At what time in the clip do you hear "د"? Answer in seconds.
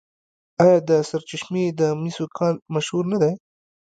0.89-0.91, 1.79-1.81